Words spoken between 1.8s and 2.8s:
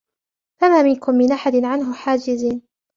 حَاجِزِينَ